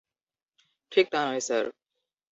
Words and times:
ঠিক 0.91 1.05
তা 1.11 1.19
নয়, 1.25 1.41
স্যার। 1.41 1.65